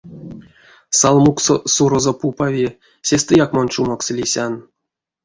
Салмукссо 0.99 1.55
сурозо 1.73 2.11
пупави, 2.19 2.67
сестэяк 3.07 3.49
мон 3.55 3.67
чумокс 3.73 4.07
лисян. 4.17 4.53